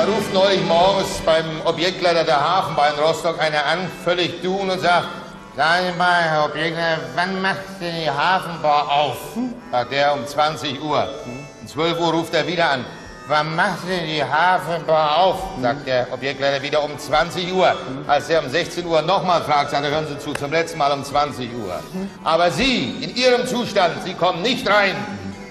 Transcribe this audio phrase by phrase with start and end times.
[0.00, 5.08] Da ruft neulich morgens beim Objektleiter der Hafenbahn Rostock einer an, völlig du und sagt,
[5.54, 9.18] Sagen Sie mal, Herr Objektleiter, wann macht denn die Hafenbar auf?
[9.70, 11.06] Sagt er um 20 Uhr.
[11.60, 12.86] Um 12 Uhr ruft er wieder an.
[13.28, 15.36] Wann macht denn die Hafenbar auf?
[15.60, 17.76] Sagt der Objektleiter wieder um 20 Uhr.
[18.06, 20.92] Als er um 16 Uhr nochmal fragt, sagt er, hören Sie zu, zum letzten Mal
[20.92, 21.78] um 20 Uhr.
[22.24, 24.96] Aber Sie, in Ihrem Zustand, Sie kommen nicht rein.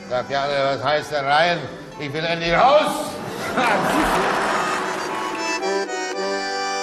[0.09, 1.59] Sagt der andere, was heißt denn rein?
[1.99, 2.89] Ich will endlich raus.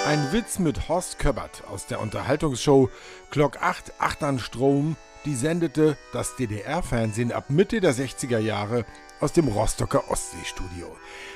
[0.07, 2.89] Ein Witz mit Horst Köbbert aus der Unterhaltungsshow
[3.29, 8.85] Glock 8 Achternstrom, die sendete das DDR-Fernsehen ab Mitte der 60er Jahre
[9.19, 10.95] aus dem Rostocker Ostseestudio.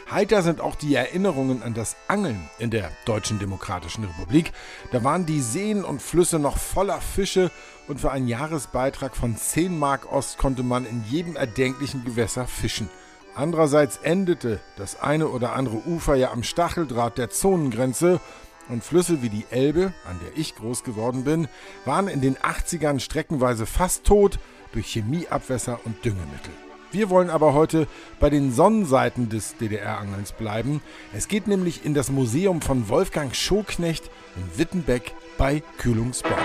[0.09, 4.52] Heiter sind auch die Erinnerungen an das Angeln in der Deutschen Demokratischen Republik.
[4.91, 7.52] Da waren die Seen und Flüsse noch voller Fische
[7.88, 12.89] und für einen Jahresbeitrag von 10 Mark Ost konnte man in jedem erdenklichen Gewässer fischen.
[13.34, 18.20] Andererseits endete das eine oder andere Ufer ja am Stacheldraht der Zonengrenze
[18.67, 21.47] und Flüsse wie die Elbe, an der ich groß geworden bin,
[21.86, 24.38] waren in den 80ern streckenweise fast tot
[24.73, 26.52] durch Chemieabwässer und Düngemittel.
[26.92, 27.88] Wir wollen aber heute
[28.20, 30.81] bei den Sonnenseiten des DDR-Angelns bleiben.
[31.14, 36.36] Es geht nämlich in das Museum von Wolfgang Schoknecht in Wittenbeck bei Kühlungsborn.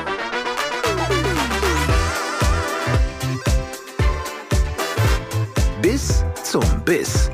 [5.83, 7.29] Bis zum Biss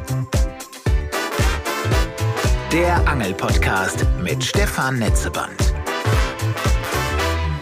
[2.72, 5.74] der Angelpodcast mit Stefan Netzeband.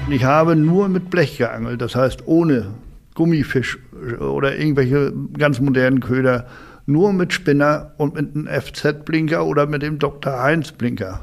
[0.09, 2.75] Ich habe nur mit Blech geangelt, das heißt ohne
[3.15, 3.81] Gummifisch
[4.21, 6.47] oder irgendwelche ganz modernen Köder,
[6.87, 10.41] nur mit Spinner und mit einem FZ-Blinker oder mit dem Dr.
[10.41, 11.21] Heinz-Blinker.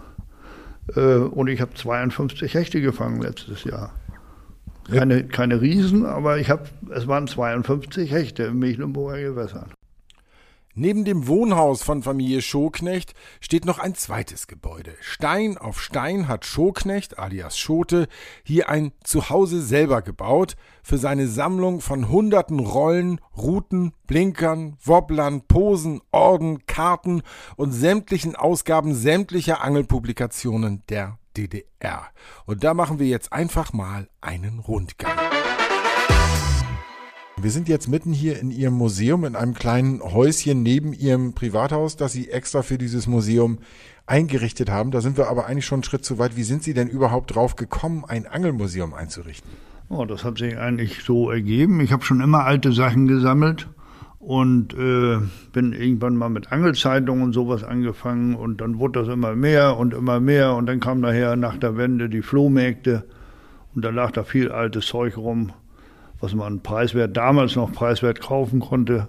[0.94, 3.94] Äh, und ich habe 52 Hechte gefangen letztes Jahr.
[4.92, 9.72] Keine, keine Riesen, aber ich habe, es waren 52 Hechte im Mecklenburger Gewässern.
[10.80, 14.94] Neben dem Wohnhaus von Familie Schoknecht steht noch ein zweites Gebäude.
[15.02, 18.08] Stein auf Stein hat Schoknecht alias Schote
[18.44, 26.00] hier ein Zuhause selber gebaut für seine Sammlung von hunderten Rollen, Routen, Blinkern, Wobblern, Posen,
[26.12, 27.24] Orden, Karten
[27.56, 32.06] und sämtlichen Ausgaben sämtlicher Angelpublikationen der DDR.
[32.46, 35.18] Und da machen wir jetzt einfach mal einen Rundgang.
[37.40, 41.96] Wir sind jetzt mitten hier in Ihrem Museum, in einem kleinen Häuschen neben Ihrem Privathaus,
[41.96, 43.60] das Sie extra für dieses Museum
[44.08, 44.90] eingerichtet haben.
[44.90, 46.36] Da sind wir aber eigentlich schon einen Schritt zu weit.
[46.36, 49.52] Wie sind Sie denn überhaupt drauf gekommen, ein Angelmuseum einzurichten?
[49.88, 51.80] Oh, das hat sich eigentlich so ergeben.
[51.80, 53.68] Ich habe schon immer alte Sachen gesammelt
[54.18, 55.20] und äh,
[55.54, 59.94] bin irgendwann mal mit Angelzeitungen und sowas angefangen und dann wurde das immer mehr und
[59.94, 63.06] immer mehr und dann kam nachher nach der Wende die Flohmärkte
[63.76, 65.54] und da lag da viel altes Zeug rum
[66.20, 69.08] was man preiswert, damals noch preiswert kaufen konnte.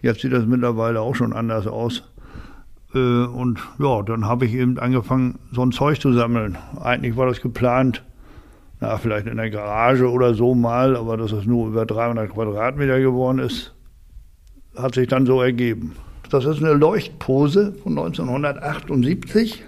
[0.00, 2.02] Jetzt sieht das mittlerweile auch schon anders aus.
[2.94, 6.58] Äh, und ja, dann habe ich eben angefangen, so ein Zeug zu sammeln.
[6.80, 8.02] Eigentlich war das geplant,
[8.80, 12.98] na, vielleicht in der Garage oder so mal, aber dass es nur über 300 Quadratmeter
[13.00, 13.74] geworden ist,
[14.76, 15.94] hat sich dann so ergeben.
[16.30, 19.62] Das ist eine Leuchtpose von 1978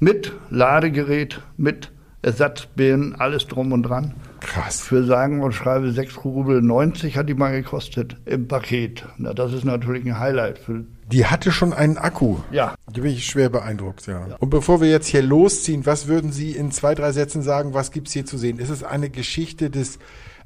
[0.00, 4.14] mit Ladegerät, mit Ersatzbirnen, alles drum und dran.
[4.46, 4.80] Krass.
[4.80, 9.04] Für sagen und schreibe 6 Rubel 90 hat die mal gekostet im Paket.
[9.18, 10.58] Na, das ist natürlich ein Highlight.
[10.58, 12.36] Für die hatte schon einen Akku.
[12.50, 12.74] Ja.
[12.92, 14.26] Da bin ich schwer beeindruckt, ja.
[14.28, 14.36] ja.
[14.36, 17.90] Und bevor wir jetzt hier losziehen, was würden Sie in zwei, drei Sätzen sagen, was
[17.90, 18.58] gibt's hier zu sehen?
[18.58, 19.98] Ist es eine Geschichte des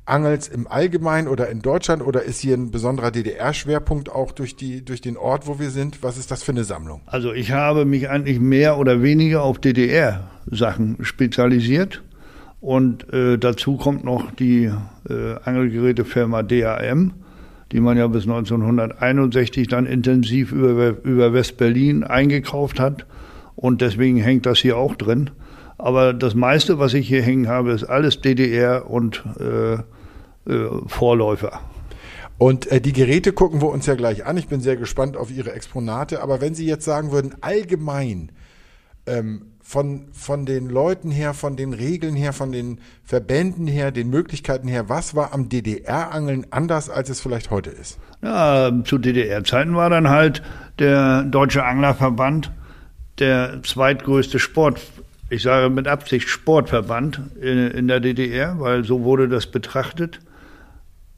[0.06, 4.84] Angels im Allgemeinen oder in Deutschland oder ist hier ein besonderer DDR-Schwerpunkt auch durch, die,
[4.84, 6.02] durch den Ort, wo wir sind?
[6.02, 7.02] Was ist das für eine Sammlung?
[7.06, 12.02] Also ich habe mich eigentlich mehr oder weniger auf DDR-Sachen spezialisiert.
[12.60, 14.70] Und äh, dazu kommt noch die
[15.08, 17.12] äh, Angelgerätefirma DAM,
[17.72, 23.06] die man ja bis 1961 dann intensiv über, über West-Berlin eingekauft hat.
[23.56, 25.30] Und deswegen hängt das hier auch drin.
[25.78, 31.60] Aber das meiste, was ich hier hängen habe, ist alles DDR und äh, äh, Vorläufer.
[32.36, 34.36] Und äh, die Geräte gucken wir uns ja gleich an.
[34.36, 36.22] Ich bin sehr gespannt auf Ihre Exponate.
[36.22, 38.32] Aber wenn Sie jetzt sagen würden, allgemein,
[39.06, 44.10] ähm, von, von den Leuten her, von den Regeln her, von den Verbänden her, den
[44.10, 48.00] Möglichkeiten her, was war am DDR-Angeln anders, als es vielleicht heute ist?
[48.20, 50.42] Ja, zu DDR-Zeiten war dann halt
[50.80, 52.50] der Deutsche Anglerverband
[53.20, 54.80] der zweitgrößte Sport,
[55.28, 60.18] ich sage mit Absicht Sportverband in, in der DDR, weil so wurde das betrachtet.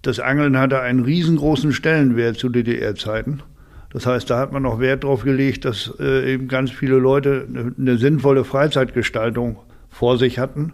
[0.03, 3.43] Das Angeln hatte einen riesengroßen Stellenwert zu DDR-Zeiten.
[3.93, 7.47] Das heißt, da hat man noch Wert darauf gelegt, dass äh, eben ganz viele Leute
[7.49, 9.59] eine, eine, sinnvolle Freizeitgestaltung
[9.91, 10.73] vor sich hatten,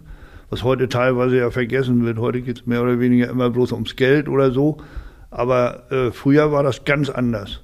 [0.49, 2.17] was heute teilweise ja vergessen wird.
[2.17, 4.77] Heute geht es mehr oder weniger immer bloß ums Geld oder so.
[5.31, 7.61] Aber äh, früher war das ganz anders.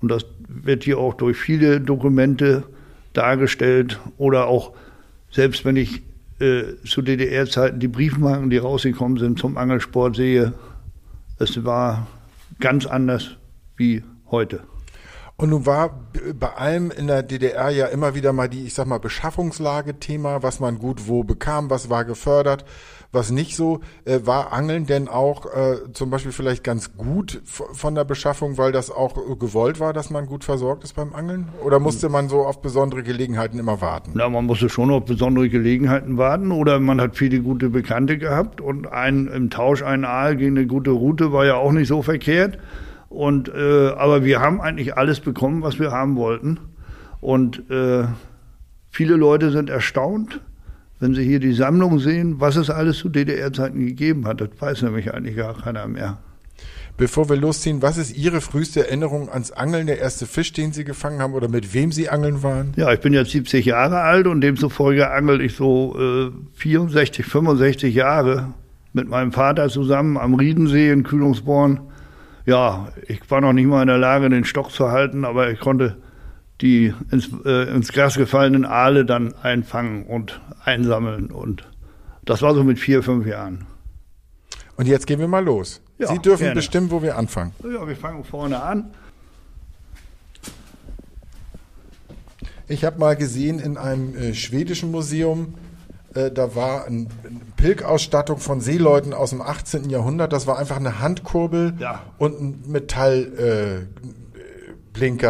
[0.00, 2.64] Und das wird hier auch durch viele Dokumente
[3.12, 4.72] dargestellt oder auch,
[5.30, 6.02] selbst wenn ich
[6.40, 10.54] äh, zu DDR-Zeiten die Briefmarken, die rausgekommen sind zum Angelsport sehe,
[11.38, 12.06] es war
[12.58, 13.36] ganz anders
[13.76, 14.60] wie heute.
[15.44, 15.90] Und nun war
[16.40, 20.42] bei allem in der DDR ja immer wieder mal die, ich sag mal, Beschaffungslage Thema,
[20.42, 22.64] was man gut wo bekam, was war gefördert,
[23.12, 23.80] was nicht so.
[24.06, 28.72] Äh, war Angeln denn auch äh, zum Beispiel vielleicht ganz gut von der Beschaffung, weil
[28.72, 31.50] das auch gewollt war, dass man gut versorgt ist beim Angeln?
[31.62, 34.12] Oder musste man so auf besondere Gelegenheiten immer warten?
[34.14, 38.62] Na, man musste schon auf besondere Gelegenheiten warten oder man hat viele gute Bekannte gehabt
[38.62, 42.00] und ein, im Tausch ein Aal gegen eine gute Route war ja auch nicht so
[42.00, 42.56] verkehrt.
[43.14, 46.58] Und, äh, aber wir haben eigentlich alles bekommen, was wir haben wollten.
[47.20, 48.06] Und äh,
[48.90, 50.40] viele Leute sind erstaunt,
[50.98, 54.40] wenn sie hier die Sammlung sehen, was es alles zu DDR-Zeiten gegeben hat.
[54.40, 56.18] Das weiß nämlich eigentlich gar keiner mehr.
[56.96, 60.84] Bevor wir losziehen, was ist Ihre früheste Erinnerung ans Angeln, der erste Fisch, den Sie
[60.84, 62.72] gefangen haben oder mit wem Sie angeln waren?
[62.76, 67.94] Ja, ich bin jetzt 70 Jahre alt und demzufolge angel ich so äh, 64, 65
[67.94, 68.54] Jahre
[68.92, 71.80] mit meinem Vater zusammen am Riedensee in Kühlungsborn
[72.46, 75.60] ja, ich war noch nicht mal in der Lage, den Stock zu halten, aber ich
[75.60, 75.96] konnte
[76.60, 81.30] die ins, äh, ins Gras gefallenen Aale dann einfangen und einsammeln.
[81.30, 81.68] Und
[82.24, 83.66] das war so mit vier, fünf Jahren.
[84.76, 85.80] Und jetzt gehen wir mal los.
[85.98, 86.54] Ja, Sie dürfen gerne.
[86.56, 87.52] bestimmen, wo wir anfangen.
[87.62, 88.90] Ja, wir fangen vorne an.
[92.66, 95.54] Ich habe mal gesehen in einem äh, schwedischen Museum,
[96.14, 97.06] äh, da war eine
[97.56, 99.90] Pilgausstattung von Seeleuten aus dem 18.
[99.90, 100.32] Jahrhundert.
[100.32, 102.02] Das war einfach eine Handkurbel ja.
[102.18, 103.88] und ein Metallblinker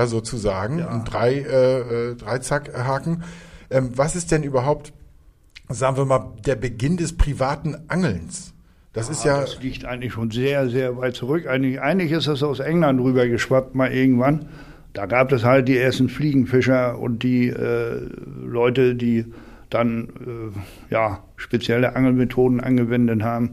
[0.02, 0.88] äh, sozusagen, ja.
[0.88, 3.22] ein drei, äh, äh, Dreizackhaken.
[3.70, 4.92] Ähm, was ist denn überhaupt,
[5.68, 8.52] sagen wir mal, der Beginn des privaten Angelns?
[8.92, 9.40] Das ja, ist ja.
[9.40, 11.46] Das liegt eigentlich schon sehr, sehr weit zurück.
[11.46, 14.48] Eigentlich, eigentlich ist das aus England rübergeschwappt mal irgendwann.
[14.92, 18.00] Da gab es halt die ersten Fliegenfischer und die äh,
[18.46, 19.26] Leute, die
[19.70, 23.50] dann äh, ja, spezielle Angelmethoden angewendet haben,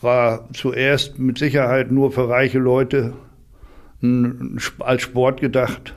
[0.00, 3.12] war zuerst mit Sicherheit nur für reiche Leute
[4.78, 5.94] als Sport gedacht.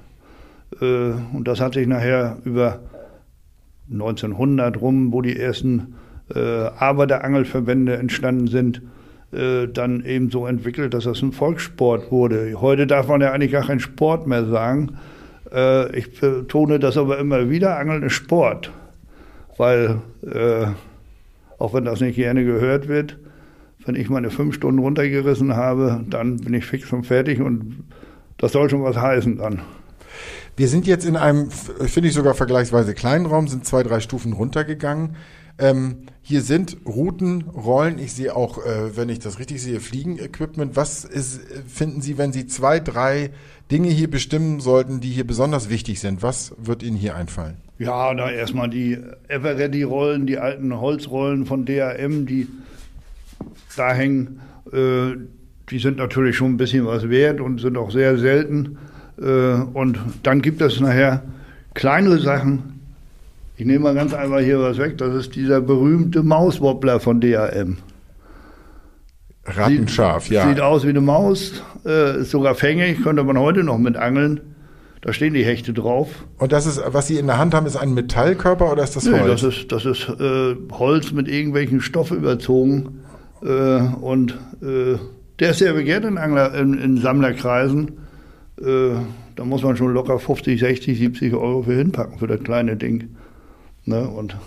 [0.82, 2.82] Äh, und das hat sich nachher über
[3.92, 5.96] 1900 rum, wo die ersten
[6.34, 8.82] äh, Arbeiterangelverbände entstanden sind,
[9.32, 12.60] äh, dann eben so entwickelt, dass das ein Volkssport wurde.
[12.60, 14.98] Heute darf man ja eigentlich gar keinen Sport mehr sagen.
[15.52, 18.72] Äh, ich betone das aber immer wieder, Angeln ist Sport
[19.58, 20.68] weil äh,
[21.60, 23.18] auch wenn das nicht gerne gehört wird,
[23.86, 27.84] wenn ich meine fünf Stunden runtergerissen habe, dann bin ich fix und fertig und
[28.38, 29.62] das soll schon was heißen dann.
[30.56, 34.34] Wir sind jetzt in einem, finde ich sogar vergleichsweise kleinen Raum, sind zwei, drei Stufen
[34.34, 35.16] runtergegangen.
[35.58, 38.00] Ähm, hier sind Routen, Rollen.
[38.00, 40.76] Ich sehe auch, äh, wenn ich das richtig sehe, Fliegenequipment.
[40.76, 43.32] Was ist, finden Sie, wenn Sie zwei, drei
[43.72, 46.22] Dinge hier bestimmen sollten, die hier besonders wichtig sind?
[46.22, 47.63] Was wird Ihnen hier einfallen?
[47.80, 48.98] Ja, da erstmal die
[49.28, 52.48] Everready-Rollen, die alten Holzrollen von DRM, die
[53.76, 54.42] da hängen.
[54.72, 55.18] Äh,
[55.70, 58.78] die sind natürlich schon ein bisschen was wert und sind auch sehr selten.
[59.20, 61.24] Äh, und dann gibt es nachher
[61.74, 62.80] kleinere Sachen.
[63.58, 64.98] Ich nehme mal ganz einfach hier was weg.
[64.98, 67.78] Das ist dieser berühmte Mauswobbler von DRM.
[69.46, 70.48] Rattenscharf, sieht, ja.
[70.48, 74.40] Sieht aus wie eine Maus, äh, ist sogar fängig, könnte man heute noch mit angeln.
[75.04, 76.26] Da stehen die Hechte drauf.
[76.38, 79.06] Und das ist, was Sie in der Hand haben, ist ein Metallkörper oder ist das
[79.06, 79.22] Holz?
[79.22, 83.02] Nee, das ist, das ist äh, Holz mit irgendwelchen Stoff überzogen.
[83.42, 84.98] Äh, und äh,
[85.40, 87.98] der ist sehr begehrt in, Angler, in, in Sammlerkreisen.
[88.62, 88.92] Äh,
[89.36, 93.10] da muss man schon locker 50, 60, 70 Euro für hinpacken, für das kleine Ding.
[93.84, 94.08] Ne?
[94.08, 94.38] Und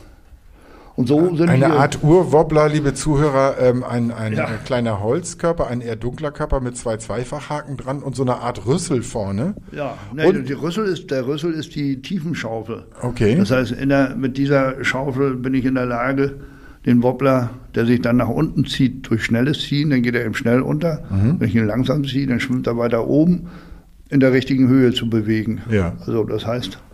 [0.97, 4.49] und so sind Eine Art Urwobbler, liebe Zuhörer, ähm, ein, ein ja.
[4.65, 9.03] kleiner Holzkörper, ein eher dunkler Körper mit zwei Zweifachhaken dran und so eine Art Rüssel
[9.03, 9.55] vorne.
[9.73, 12.85] Ja, nee, und die Rüssel ist, der Rüssel ist die Tiefenschaufel.
[13.03, 13.37] Okay.
[13.37, 16.37] Das heißt, der, mit dieser Schaufel bin ich in der Lage,
[16.87, 20.35] den Wobbler, der sich dann nach unten zieht, durch schnelles Ziehen, dann geht er eben
[20.35, 21.03] schnell unter.
[21.11, 21.41] Mhm.
[21.41, 23.49] Wenn ich ihn langsam ziehe, dann schwimmt er weiter oben
[24.09, 25.61] in der richtigen Höhe zu bewegen.
[25.71, 25.95] Ja.
[26.07, 26.86] Also das heißt, äh,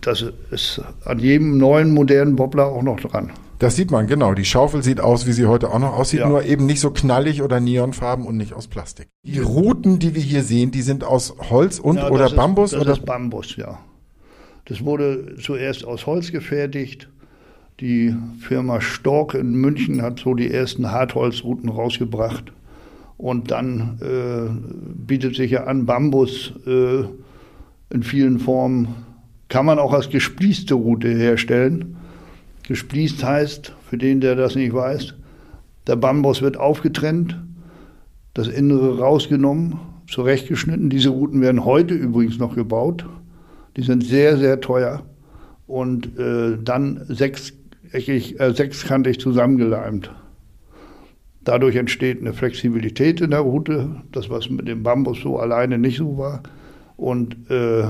[0.00, 3.30] das ist an jedem neuen modernen Wobbler auch noch dran.
[3.60, 4.32] Das sieht man, genau.
[4.32, 6.28] Die Schaufel sieht aus, wie sie heute auch noch aussieht, ja.
[6.28, 9.08] nur eben nicht so knallig oder neonfarben und nicht aus Plastik.
[9.22, 12.70] Die Routen, die wir hier sehen, die sind aus Holz und ja, oder ist, Bambus?
[12.70, 12.92] Das oder?
[12.92, 13.78] ist Bambus, ja.
[14.64, 17.10] Das wurde zuerst aus Holz gefertigt.
[17.80, 22.52] Die Firma Stork in München hat so die ersten Hartholzrouten rausgebracht.
[23.18, 24.50] Und dann äh,
[25.06, 27.02] bietet sich ja an, Bambus äh,
[27.90, 28.94] in vielen Formen
[29.50, 31.96] kann man auch als gespließte Route herstellen.
[32.66, 35.14] Gespließt heißt, für den, der das nicht weiß,
[35.86, 37.36] der Bambus wird aufgetrennt,
[38.32, 40.88] das Innere rausgenommen, zurechtgeschnitten.
[40.88, 43.04] Diese Routen werden heute übrigens noch gebaut.
[43.76, 45.02] Die sind sehr, sehr teuer
[45.66, 50.12] und äh, dann sechseckig, äh, sechskantig zusammengeleimt.
[51.42, 55.96] Dadurch entsteht eine Flexibilität in der Route, das was mit dem Bambus so alleine nicht
[55.96, 56.42] so war.
[56.96, 57.84] Und äh,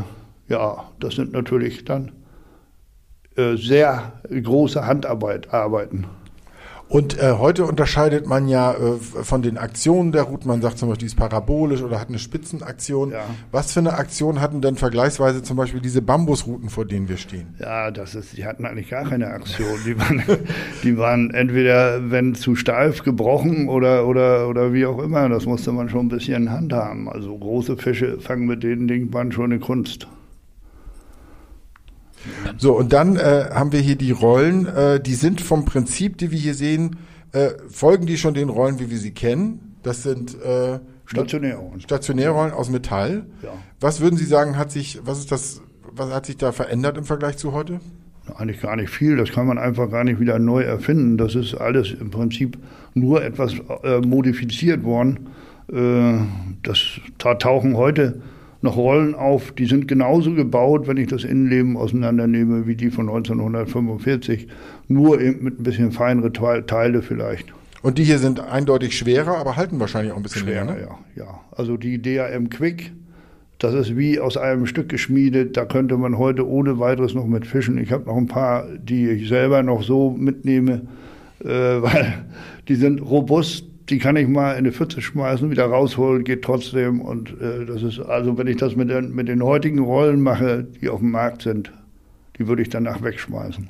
[0.50, 2.12] ja, das sind natürlich dann
[3.36, 6.06] äh, sehr große Handarbeit, Arbeiten.
[6.88, 10.88] Und äh, heute unterscheidet man ja äh, von den Aktionen der Route, man sagt zum
[10.88, 13.12] Beispiel, die ist parabolisch oder hat eine Spitzenaktion.
[13.12, 13.20] Ja.
[13.52, 17.54] Was für eine Aktion hatten denn vergleichsweise zum Beispiel diese Bambusrouten, vor denen wir stehen?
[17.60, 19.78] Ja, das ist, die hatten eigentlich gar keine Aktion.
[19.86, 20.24] Die waren,
[20.82, 25.28] die waren entweder, wenn zu steif, gebrochen oder, oder, oder wie auch immer.
[25.28, 27.08] Das musste man schon ein bisschen handhaben.
[27.08, 30.08] Also große Fische fangen mit den Dingen waren schon eine Kunst.
[32.58, 36.30] So, und dann äh, haben wir hier die Rollen, äh, die sind vom Prinzip, die
[36.30, 36.96] wir hier sehen,
[37.32, 39.76] äh, folgen die schon den Rollen, wie wir sie kennen.
[39.82, 41.80] Das sind äh, Stationärrollen.
[41.80, 43.26] Stationärrollen aus Metall.
[43.42, 43.50] Ja.
[43.80, 47.04] Was würden Sie sagen, hat sich, was ist das, was hat sich da verändert im
[47.04, 47.80] Vergleich zu heute?
[48.36, 51.18] Eigentlich gar nicht viel, das kann man einfach gar nicht wieder neu erfinden.
[51.18, 52.58] Das ist alles im Prinzip
[52.94, 55.30] nur etwas äh, modifiziert worden.
[55.72, 56.18] Äh,
[56.62, 56.78] das,
[57.18, 58.20] da tauchen heute
[58.62, 63.08] noch Rollen auf, die sind genauso gebaut, wenn ich das Innenleben auseinandernehme, wie die von
[63.08, 64.48] 1945.
[64.88, 67.46] Nur eben mit ein bisschen feinere Teile vielleicht.
[67.82, 70.78] Und die hier sind eindeutig schwerer, aber halten wahrscheinlich auch ein bisschen Schwerer, länger.
[70.78, 70.86] Ne?
[71.16, 71.40] ja, ja.
[71.52, 72.92] Also die DAM Quick,
[73.58, 75.56] das ist wie aus einem Stück geschmiedet.
[75.56, 77.78] Da könnte man heute ohne weiteres noch mit fischen.
[77.78, 80.82] Ich habe noch ein paar, die ich selber noch so mitnehme,
[81.42, 82.24] äh, weil
[82.68, 83.69] die sind robust.
[83.90, 87.00] Die kann ich mal in eine Pfütze schmeißen, wieder rausholen, geht trotzdem.
[87.00, 90.66] Und äh, das ist, also wenn ich das mit den, mit den heutigen Rollen mache,
[90.80, 91.72] die auf dem Markt sind,
[92.38, 93.68] die würde ich danach wegschmeißen.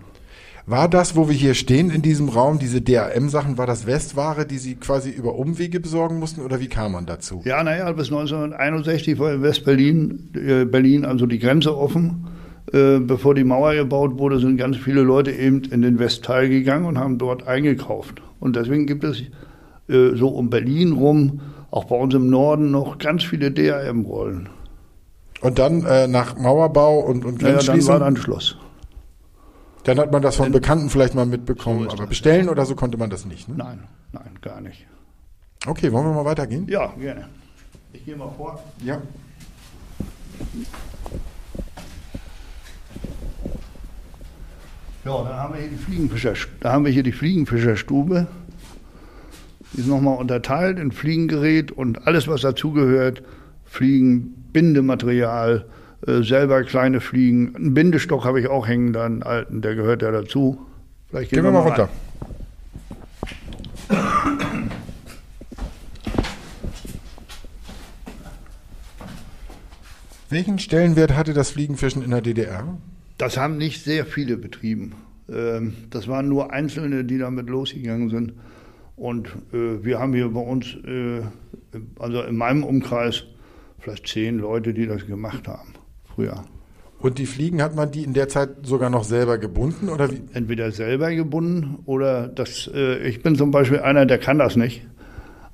[0.66, 4.58] War das, wo wir hier stehen in diesem Raum, diese DRM-Sachen, war das Westware, die
[4.58, 7.42] Sie quasi über Umwege besorgen mussten oder wie kam man dazu?
[7.44, 12.26] Ja, naja, bis 1961 war in West-Berlin, äh, Berlin also die Grenze offen.
[12.72, 16.84] Äh, bevor die Mauer gebaut wurde, sind ganz viele Leute eben in den Westteil gegangen
[16.84, 18.22] und haben dort eingekauft.
[18.38, 19.22] Und deswegen gibt es
[19.90, 24.48] äh, so um Berlin rum, auch bei uns im Norden, noch ganz viele DRM-Rollen.
[25.40, 28.56] Und dann äh, nach Mauerbau und, und Naja, dann Grenzschließung, war dann, dann Schluss.
[29.86, 32.08] hat man das von Bekannten vielleicht mal mitbekommen, So aber das.
[32.10, 33.48] bestellen oder so konnte man das nicht.
[33.48, 33.54] Ne?
[33.56, 34.86] Nein, nein, gar nicht.
[35.66, 36.66] Okay, wollen wir mal weitergehen?
[36.68, 37.28] Ja, gerne.
[37.92, 38.62] Ich gehe mal vor.
[38.84, 39.00] Ja.
[45.04, 48.26] Ja, dann haben wir hier die Fliegenfischer, da haben wir hier die Fliegenfischerstube.
[49.72, 53.22] Die ist nochmal unterteilt in Fliegengerät und alles, was dazugehört.
[53.64, 55.66] Fliegen, Bindematerial,
[56.06, 57.54] äh, selber kleine Fliegen.
[57.54, 60.66] Einen Bindestock habe ich auch hängen, da einen alten, der gehört ja dazu.
[61.08, 61.84] Vielleicht Gehen wir mal runter.
[61.84, 61.90] rein.
[70.28, 72.78] Welchen Stellenwert hatte das Fliegenfischen in der DDR?
[73.18, 74.92] Das haben nicht sehr viele betrieben.
[75.28, 78.32] Ähm, Das waren nur Einzelne, die damit losgegangen sind.
[79.00, 81.22] Und äh, wir haben hier bei uns, äh,
[81.98, 83.24] also in meinem Umkreis,
[83.78, 85.72] vielleicht zehn Leute, die das gemacht haben
[86.14, 86.44] früher.
[86.98, 90.20] Und die Fliegen hat man die in der Zeit sogar noch selber gebunden oder wie?
[90.34, 94.86] Entweder selber gebunden oder das, äh, ich bin zum Beispiel einer, der kann das nicht.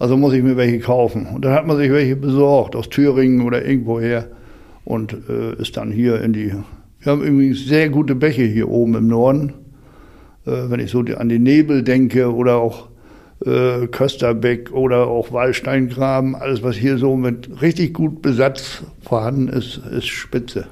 [0.00, 1.26] Also muss ich mir welche kaufen.
[1.26, 4.28] Und dann hat man sich welche besorgt, aus Thüringen oder irgendwoher.
[4.84, 6.52] Und äh, ist dann hier in die.
[6.98, 9.52] Wir haben übrigens sehr gute Bäche hier oben im Norden.
[10.44, 12.88] Äh, wenn ich so die, an den Nebel denke oder auch
[13.44, 19.78] äh, Kösterbeck oder auch Wallsteingraben, alles was hier so mit richtig gut Besatz vorhanden ist,
[19.78, 20.66] ist spitze.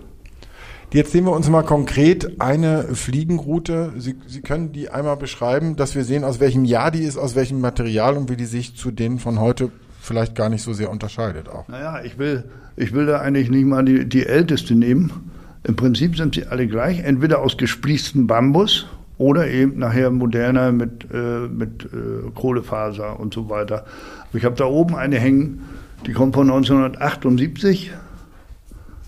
[0.92, 3.92] Jetzt sehen wir uns mal konkret eine Fliegenroute.
[3.99, 7.35] Sie, Sie können die einmal beschreiben, dass wir sehen, aus welchem Jahr die ist, aus
[7.35, 10.90] welchem Material und wie die sich zu denen von heute vielleicht gar nicht so sehr
[10.90, 11.66] unterscheidet auch.
[11.66, 12.44] Naja, ich will,
[12.76, 15.33] ich will da eigentlich nicht mal die, die älteste nehmen.
[15.64, 18.87] Im Prinzip sind sie alle gleich, entweder aus gespließtem Bambus
[19.18, 23.85] oder eben nachher moderner mit, äh, mit äh, Kohlefaser und so weiter.
[24.33, 25.62] Ich habe da oben eine hängen,
[26.06, 27.92] die kommt von 1978,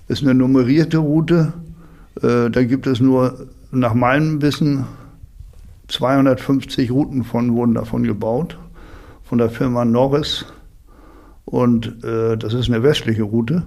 [0.08, 1.52] ist eine nummerierte Route.
[2.22, 4.86] Äh, da gibt es nur nach meinem Wissen
[5.88, 8.58] 250 Routen von wurden davon gebaut,
[9.24, 10.46] von der Firma Norris.
[11.44, 13.64] Und äh, das ist eine westliche Route.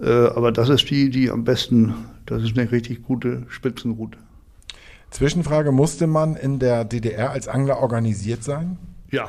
[0.00, 1.94] Äh, aber das ist die, die am besten,
[2.26, 4.18] das ist eine richtig gute Spitzenroute.
[5.14, 8.78] Zwischenfrage, musste man in der DDR als Angler organisiert sein?
[9.12, 9.28] Ja.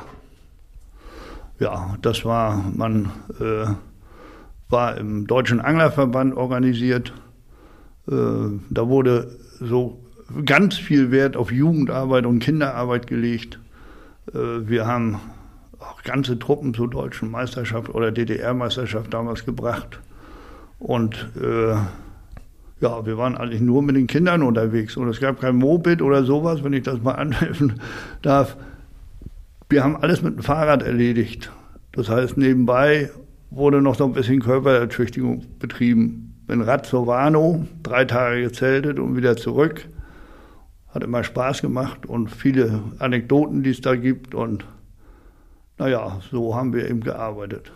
[1.60, 3.68] Ja, das war, man äh,
[4.68, 7.12] war im Deutschen Anglerverband organisiert.
[8.08, 8.12] Äh,
[8.68, 10.00] da wurde so
[10.44, 13.60] ganz viel Wert auf Jugendarbeit und Kinderarbeit gelegt.
[14.34, 14.38] Äh,
[14.68, 15.20] wir haben
[15.78, 20.00] auch ganze Truppen zur deutschen Meisterschaft oder DDR-Meisterschaft damals gebracht.
[20.80, 21.76] Und äh,
[22.80, 26.24] ja, wir waren eigentlich nur mit den Kindern unterwegs und es gab kein Moped oder
[26.24, 27.80] sowas, wenn ich das mal anhelfen
[28.22, 28.56] darf.
[29.68, 31.50] Wir haben alles mit dem Fahrrad erledigt.
[31.92, 33.10] Das heißt, nebenbei
[33.50, 36.22] wurde noch so ein bisschen Körperertüchtigung betrieben.
[36.84, 39.88] Zur Warnow, drei Tage gezeltet und wieder zurück.
[40.88, 44.34] Hat immer Spaß gemacht und viele Anekdoten, die es da gibt.
[44.34, 44.64] Und
[45.78, 47.72] naja, so haben wir eben gearbeitet.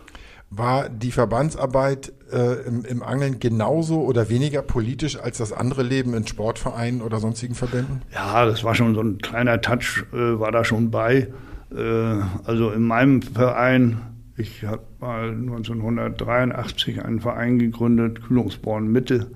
[0.53, 6.13] War die Verbandsarbeit äh, im, im, Angeln genauso oder weniger politisch als das andere Leben
[6.13, 8.01] in Sportvereinen oder sonstigen Verbänden?
[8.13, 11.29] Ja, das war schon so ein kleiner Touch, äh, war da schon bei.
[11.73, 14.01] Äh, also in meinem Verein,
[14.35, 19.31] ich habe mal 1983 einen Verein gegründet, Kühlungsborn Mitte.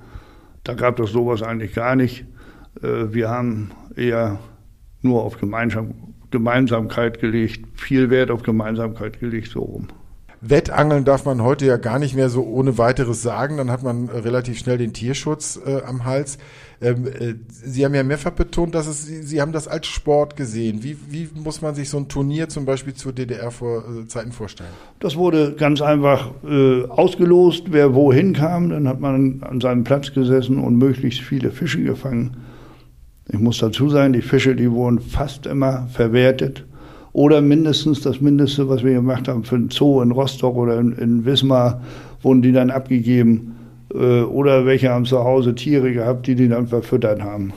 [0.65, 2.25] Da gab es sowas eigentlich gar nicht.
[2.83, 4.39] Äh, wir haben eher
[5.01, 5.93] nur auf Gemeinsam
[6.29, 9.87] Gemeinsamkeit gelegt, viel Wert auf Gemeinsamkeit gelegt, so rum.
[10.47, 13.57] Wettangeln darf man heute ja gar nicht mehr so ohne weiteres sagen.
[13.57, 16.37] Dann hat man äh, relativ schnell den Tierschutz äh, am Hals.
[16.81, 20.83] Ähm, äh, Sie haben ja mehrfach betont, dass es, Sie haben das als Sport gesehen.
[20.83, 24.69] Wie, wie muss man sich so ein Turnier zum Beispiel zur DDR-Zeiten äh, vorstellen?
[24.99, 28.69] Das wurde ganz einfach äh, ausgelost, wer wohin kam.
[28.69, 32.37] Dann hat man an seinem Platz gesessen und möglichst viele Fische gefangen.
[33.27, 36.65] Ich muss dazu sagen, die Fische, die wurden fast immer verwertet
[37.15, 40.91] oder mindestens das Mindeste, was wir gemacht haben für den Zoo in Rostock oder in,
[40.97, 41.81] in Wismar,
[42.21, 43.55] wurden die dann abgegeben.
[43.93, 47.53] Äh, oder welche haben zu Hause Tiere gehabt, die die dann verfüttert haben.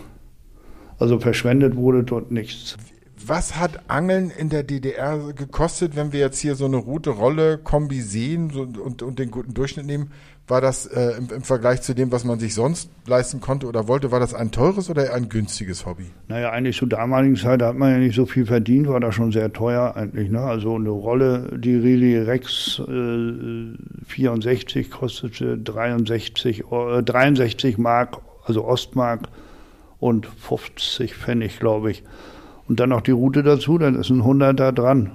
[1.01, 2.77] Also verschwendet wurde dort nichts.
[3.27, 7.59] Was hat Angeln in der DDR gekostet, wenn wir jetzt hier so eine Route Rolle
[7.59, 10.11] Kombi sehen und, und den guten Durchschnitt nehmen?
[10.47, 13.87] War das äh, im, im, Vergleich zu dem, was man sich sonst leisten konnte oder
[13.87, 16.07] wollte, war das ein teures oder ein günstiges Hobby?
[16.27, 19.31] Naja, eigentlich zur damaligen Zeit hat man ja nicht so viel verdient, war das schon
[19.31, 20.31] sehr teuer eigentlich.
[20.31, 20.41] Ne?
[20.41, 23.75] Also eine Rolle, die Rili Rex äh,
[24.07, 29.29] 64 kostete 63, äh, 63 Mark, also Ostmark
[30.01, 32.05] und 50 Pfennig, glaube ich.
[32.69, 35.13] Und dann noch die Route dazu, dann ist ein Hunderter dran.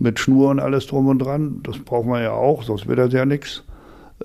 [0.00, 1.60] Mit Schnur und alles drum und dran.
[1.64, 3.64] Das braucht man ja auch, sonst wird das ja nichts.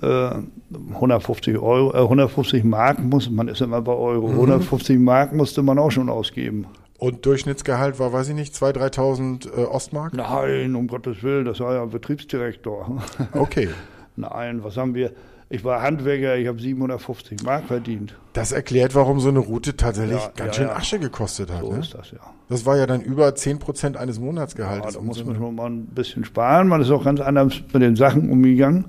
[0.00, 4.34] 150 äh, Euro, äh, 150 Mark muss, man ist immer bei Euro, mhm.
[4.34, 6.66] 150 Mark musste man auch schon ausgeben.
[6.98, 10.14] Und Durchschnittsgehalt war, weiß ich nicht, 2.000, 3.000 äh, Ostmark?
[10.14, 13.02] Nein, um Gottes Willen, das war ja Betriebsdirektor.
[13.32, 13.68] Okay.
[14.16, 15.12] Nein, was haben wir?
[15.50, 18.16] Ich war Handwerker, ich habe 750 Mark verdient.
[18.32, 21.60] Das erklärt, warum so eine Route tatsächlich ja, ganz ja, schön Asche gekostet hat.
[21.60, 21.78] So ne?
[21.80, 22.18] ist das, ja.
[22.48, 24.94] Das war ja dann über 10 Prozent eines Monatsgehaltes.
[24.94, 26.68] Ja, da muss man schon mal ein bisschen sparen.
[26.68, 28.86] Man ist auch ganz anders mit den Sachen umgegangen.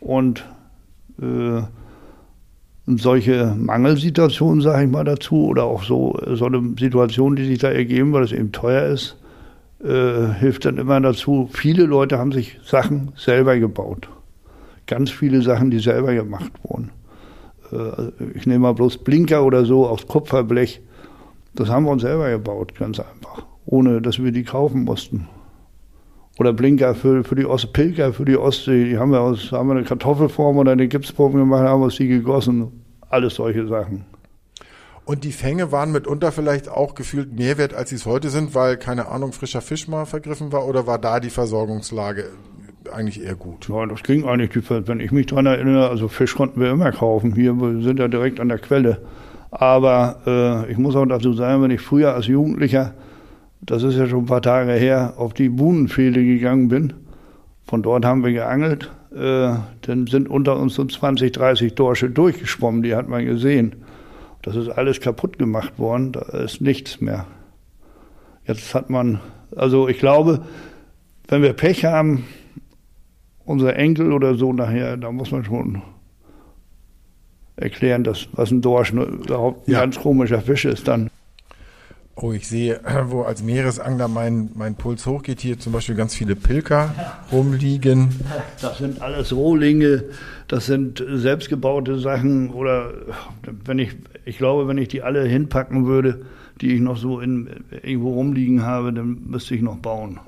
[0.00, 0.44] Und
[1.20, 1.62] äh,
[2.86, 7.70] solche Mangelsituationen, sage ich mal dazu, oder auch so, so eine Situation, die sich da
[7.70, 9.16] ergeben, weil es eben teuer ist,
[9.82, 11.48] äh, hilft dann immer dazu.
[11.52, 14.08] Viele Leute haben sich Sachen selber gebaut.
[14.86, 16.90] Ganz viele Sachen, die selber gemacht wurden.
[17.72, 20.80] Äh, ich nehme mal bloß Blinker oder so aus Kupferblech.
[21.54, 23.44] Das haben wir uns selber gebaut, ganz einfach.
[23.64, 25.28] Ohne dass wir die kaufen mussten.
[26.38, 28.84] Oder Blinker für, für die Ost Pilker für die Ostsee.
[28.84, 32.08] Die haben wir aus, haben wir eine Kartoffelform oder eine Gipsform gemacht, haben aus die
[32.08, 32.84] gegossen.
[33.08, 34.04] Alles solche Sachen.
[35.06, 38.54] Und die Fänge waren mitunter vielleicht auch gefühlt mehr wert, als sie es heute sind,
[38.54, 40.66] weil, keine Ahnung, frischer Fisch mal vergriffen war?
[40.66, 42.24] Oder war da die Versorgungslage
[42.92, 43.68] eigentlich eher gut?
[43.68, 44.50] Ja, das ging eigentlich.
[44.68, 47.34] Wenn ich mich daran erinnere, also Fisch konnten wir immer kaufen.
[47.34, 48.98] Hier wir sind ja direkt an der Quelle.
[49.50, 52.94] Aber äh, ich muss auch dazu sagen, wenn ich früher als Jugendlicher
[53.66, 56.92] das ist ja schon ein paar Tage her, auf die Buhnenfehle gegangen bin.
[57.64, 58.92] Von dort haben wir geangelt.
[59.12, 63.76] Äh, dann sind unter uns so 20, 30 Dorsche durchgeschwommen, die hat man gesehen.
[64.42, 67.26] Das ist alles kaputt gemacht worden, da ist nichts mehr.
[68.46, 69.20] Jetzt hat man,
[69.56, 70.42] also ich glaube,
[71.26, 72.24] wenn wir Pech haben,
[73.46, 75.82] unser Enkel oder so nachher, da muss man schon
[77.56, 79.80] erklären, dass, was ein Dorsch überhaupt ein ja.
[79.80, 81.10] ganz komischer Fisch ist dann.
[82.16, 86.34] Oh, ich sehe, wo als Meeresangler mein, mein Puls hochgeht, hier zum Beispiel ganz viele
[86.34, 86.94] Pilker
[87.32, 88.08] rumliegen.
[88.60, 90.04] Das sind alles Rohlinge,
[90.48, 92.92] das sind selbstgebaute Sachen oder
[93.64, 96.26] wenn ich, ich glaube, wenn ich die alle hinpacken würde,
[96.60, 100.18] die ich noch so in, irgendwo rumliegen habe, dann müsste ich noch bauen.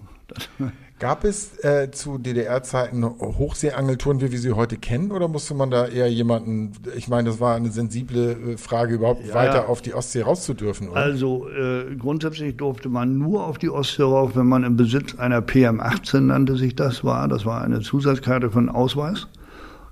[0.99, 5.87] Gab es äh, zu DDR-Zeiten Hochseeangeltouren, wie wir sie heute kennen, oder musste man da
[5.87, 9.67] eher jemanden, ich meine, das war eine sensible äh, Frage, überhaupt ja, weiter ja.
[9.67, 11.01] auf die Ostsee rauszudürfen, oder?
[11.01, 15.39] Also äh, grundsätzlich durfte man nur auf die Ostsee rauf, wenn man im Besitz einer
[15.39, 17.29] PM18 nannte sich das war.
[17.29, 19.29] Das war eine Zusatzkarte für einen Ausweis.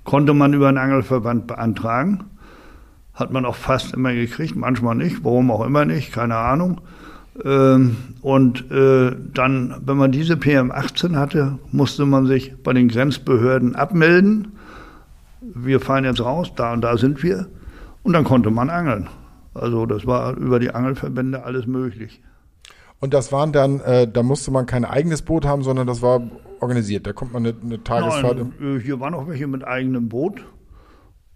[0.03, 2.25] Konnte man über einen Angelverband beantragen.
[3.13, 6.81] Hat man auch fast immer gekriegt, manchmal nicht, warum auch immer nicht, keine Ahnung.
[7.43, 13.75] Ähm, und äh, dann, wenn man diese PM18 hatte, musste man sich bei den Grenzbehörden
[13.75, 14.53] abmelden.
[15.41, 17.47] Wir fahren jetzt raus, da und da sind wir.
[18.03, 19.07] Und dann konnte man angeln.
[19.53, 22.21] Also das war über die Angelverbände alles möglich.
[22.99, 26.21] Und das waren dann, äh, da musste man kein eigenes Boot haben, sondern das war
[26.59, 27.05] organisiert.
[27.05, 28.37] Da kommt man eine, eine Tagesfahrt.
[28.37, 30.43] Nein, äh, hier waren auch welche mit eigenem Boot.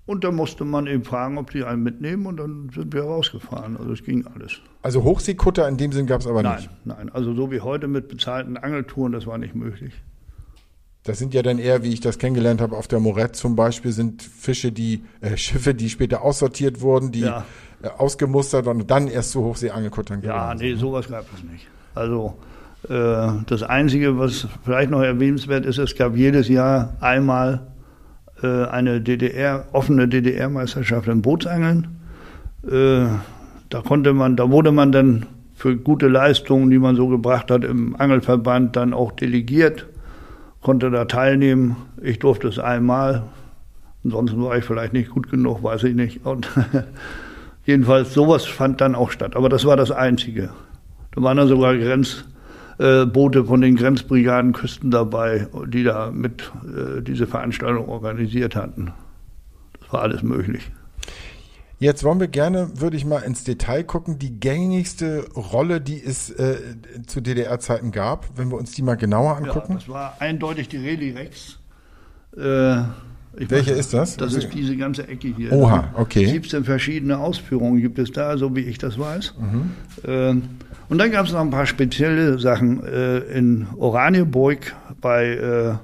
[0.06, 3.78] Und da musste man eben fragen, ob die einen mitnehmen und dann sind wir rausgefahren.
[3.78, 4.60] Also es ging alles.
[4.82, 6.70] Also Hochseekutter in dem Sinn gab es aber nein, nicht?
[6.86, 9.94] Nein, also so wie heute mit bezahlten Angeltouren, das war nicht möglich.
[11.04, 13.92] Das sind ja dann eher, wie ich das kennengelernt habe, auf der Moret zum Beispiel,
[13.92, 17.46] sind Fische, die, äh, Schiffe, die später aussortiert wurden, die ja.
[17.82, 21.68] äh, ausgemustert und dann erst zu Hochseeangelkuttern Ja, nee, sowas gab es nicht.
[21.96, 22.38] Also
[22.88, 27.71] äh, das Einzige, was vielleicht noch erwähnenswert ist, es gab jedes Jahr einmal
[28.44, 31.88] äh, eine DDR, offene DDR-Meisterschaft im Bootsangeln.
[32.66, 33.08] Äh,
[33.70, 35.26] da konnte man, da wurde man dann
[35.56, 39.86] für gute Leistungen, die man so gebracht hat, im Angelverband dann auch delegiert
[40.62, 41.76] konnte da teilnehmen.
[42.02, 43.24] Ich durfte es einmal.
[44.04, 46.26] Ansonsten war ich vielleicht nicht gut genug, weiß ich nicht.
[46.26, 46.50] Und
[47.66, 49.36] jedenfalls sowas fand dann auch statt.
[49.36, 50.52] Aber das war das Einzige.
[51.14, 52.31] Da waren dann sogar Grenzboote
[52.82, 58.92] äh, von den Grenzbrigadenküsten dabei, die da mit äh, diese Veranstaltung organisiert hatten.
[59.80, 60.72] Das war alles möglich.
[61.80, 66.30] Jetzt wollen wir gerne, würde ich mal ins Detail gucken, die gängigste Rolle, die es
[66.30, 66.58] äh,
[67.08, 69.74] zu DDR-Zeiten gab, wenn wir uns die mal genauer angucken.
[69.74, 71.58] Ja, das war eindeutig die Relirex.
[72.38, 72.40] Äh,
[73.34, 74.18] Welche weiß, ist das?
[74.18, 75.52] Das ist diese ganze Ecke hier.
[75.54, 76.28] Oha, okay.
[76.28, 79.34] 17 verschiedene Ausführungen gibt es da, so wie ich das weiß.
[79.40, 79.72] Mhm.
[80.08, 80.36] Äh,
[80.92, 85.76] und dann gab es noch ein paar spezielle Sachen äh, in Oranienburg bei äh,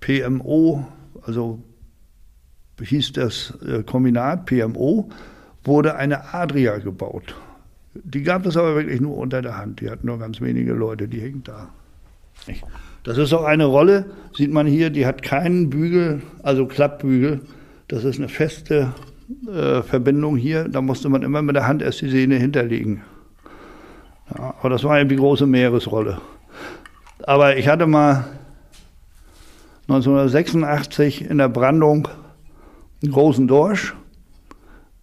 [0.00, 0.84] PMO,
[1.24, 1.62] also
[2.82, 5.10] hieß das äh, Kombinat PMO,
[5.62, 7.36] wurde eine Adria gebaut.
[7.94, 9.80] Die gab es aber wirklich nur unter der Hand.
[9.80, 11.68] Die hatten nur ganz wenige Leute, die hängt da.
[13.04, 17.42] Das ist auch eine Rolle, sieht man hier, die hat keinen Bügel, also Klappbügel.
[17.86, 18.92] Das ist eine feste
[19.46, 20.68] äh, Verbindung hier.
[20.68, 23.02] Da musste man immer mit der Hand erst die Sehne hinterlegen.
[24.36, 26.20] Ja, aber das war eben die große Meeresrolle.
[27.24, 28.24] Aber ich hatte mal
[29.88, 32.08] 1986 in der Brandung
[33.02, 33.94] einen großen Dorsch.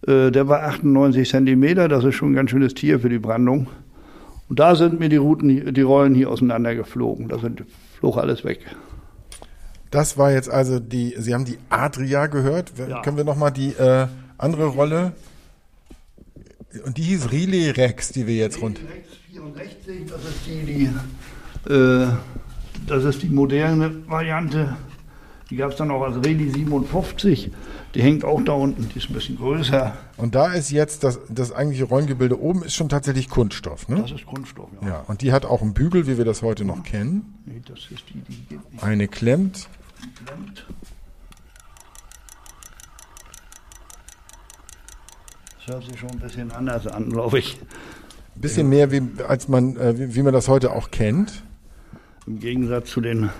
[0.06, 3.68] Äh, der war 98 Zentimeter, das ist schon ein ganz schönes Tier für die Brandung.
[4.48, 7.28] Und da sind mir die Routen, die Rollen hier auseinandergeflogen.
[7.28, 7.64] Da sind,
[7.98, 8.60] flog alles weg.
[9.90, 12.72] Das war jetzt also die, Sie haben die Adria gehört.
[12.76, 13.02] Ja.
[13.02, 14.06] Können wir nochmal die äh,
[14.38, 15.12] andere Rolle?
[16.84, 18.78] Und die hieß Relay Rex, die wir jetzt rund.
[18.78, 20.90] Rex 64, das ist die,
[21.66, 22.08] die äh,
[22.86, 24.76] das ist die moderne Variante.
[25.50, 27.50] Die gab es dann auch als Reli 57.
[27.94, 29.96] Die hängt auch da unten, die ist ein bisschen größer.
[30.16, 34.02] Und da ist jetzt das, das eigentliche Rollengebilde oben ist schon tatsächlich Kunststoff, ne?
[34.02, 34.88] Das ist Kunststoff, ja.
[34.88, 37.34] Ja, und die hat auch einen Bügel, wie wir das heute noch kennen.
[37.46, 38.82] Nee, das ist die, die geht nicht.
[38.84, 39.68] Eine klemmt.
[40.24, 40.66] Klemmt.
[45.58, 47.58] Das hört sich schon ein bisschen anders an, glaube ich.
[48.40, 51.44] Ein bisschen mehr, wie, als man, äh, wie, wie man das heute auch kennt.
[52.26, 53.30] Im Gegensatz zu den,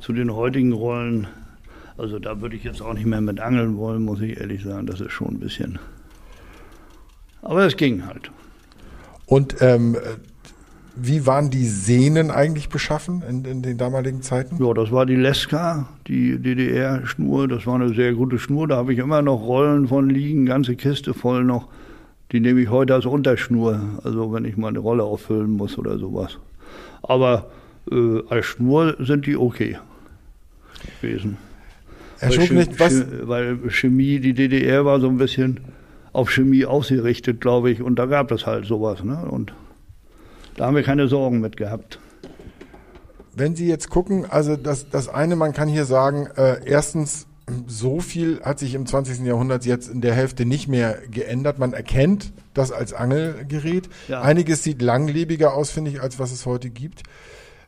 [0.00, 1.26] zu den heutigen Rollen
[1.96, 4.86] also da würde ich jetzt auch nicht mehr mit angeln wollen, muss ich ehrlich sagen.
[4.86, 5.78] Das ist schon ein bisschen.
[7.42, 8.30] Aber es ging halt.
[9.26, 9.96] Und ähm,
[10.96, 14.62] wie waren die Sehnen eigentlich beschaffen in, in, den damaligen Zeiten?
[14.62, 17.46] Ja, das war die Leska, die DDR-Schnur.
[17.46, 18.66] Das war eine sehr gute Schnur.
[18.66, 21.68] Da habe ich immer noch Rollen von liegen, ganze Kiste voll noch.
[22.34, 25.98] Die nehme ich heute als Unterschnur, also wenn ich mal eine Rolle auffüllen muss oder
[25.98, 26.38] sowas.
[27.00, 27.46] Aber
[27.92, 29.78] äh, als Schnur sind die okay
[31.00, 31.36] gewesen.
[32.18, 33.04] Herr Schubknecht, was?
[33.22, 35.60] Weil Chemie, die DDR war so ein bisschen
[36.12, 37.80] auf Chemie ausgerichtet, glaube ich.
[37.80, 39.04] Und da gab es halt sowas.
[39.04, 39.16] Ne?
[39.30, 39.52] Und
[40.56, 42.00] da haben wir keine Sorgen mit gehabt.
[43.36, 47.28] Wenn Sie jetzt gucken, also das, das eine, man kann hier sagen, äh, erstens,
[47.66, 49.20] so viel hat sich im 20.
[49.20, 51.58] Jahrhundert jetzt in der Hälfte nicht mehr geändert.
[51.58, 53.88] Man erkennt das als Angelgerät.
[54.08, 54.22] Ja.
[54.22, 57.02] Einiges sieht langlebiger aus, finde ich, als was es heute gibt.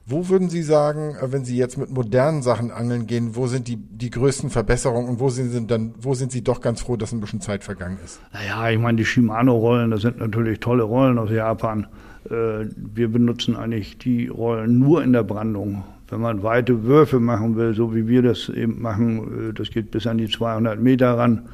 [0.09, 3.67] Wo würden Sie sagen, äh, wenn Sie jetzt mit modernen Sachen angeln gehen, wo sind
[3.67, 6.97] die, die größten Verbesserungen und wo sind Sie dann, wo sind Sie doch ganz froh,
[6.97, 8.21] dass ein bisschen Zeit vergangen ist?
[8.33, 11.89] Naja, ich meine, die Shimano-Rollen, das sind natürlich tolle Rollen aus Japan.
[12.31, 15.83] Äh, wir benutzen eigentlich die Rollen nur in der Brandung.
[16.09, 19.91] Wenn man weite Würfe machen will, so wie wir das eben machen, äh, das geht
[19.91, 21.49] bis an die 200 Meter ran,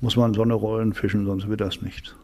[0.00, 2.14] muss man so eine Rollen fischen, sonst wird das nichts.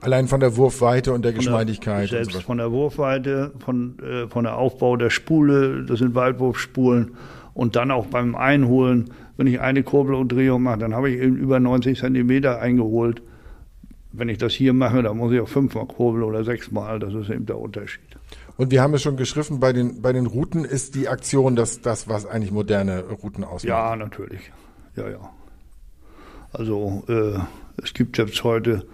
[0.00, 2.10] Allein von der Wurfweite und der Geschmeidigkeit.
[2.10, 6.16] Der, selbst so von der Wurfweite, von, äh, von der Aufbau der Spule, das sind
[6.16, 7.12] Waldwurfspulen.
[7.54, 11.60] Und dann auch beim Einholen, wenn ich eine Kurbelumdrehung mache, dann habe ich eben über
[11.60, 13.22] 90 Zentimeter eingeholt.
[14.14, 16.98] wenn ich das hier mache, dann muss ich auch fünfmal kurbeln oder sechsmal.
[16.98, 18.04] Das ist eben der Unterschied.
[18.56, 21.80] Und wir haben es schon geschriffen, bei den, bei den Routen ist die Aktion das,
[21.80, 23.64] das, was eigentlich moderne Routen ausmacht.
[23.64, 24.52] Ja, natürlich.
[24.96, 25.30] Ja, ja.
[26.52, 27.38] Also äh,
[27.82, 28.84] es gibt jetzt heute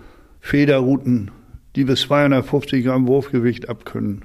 [0.40, 1.32] Federrouten,
[1.74, 4.24] die bis 250 Gramm Wurfgewicht abkönnen.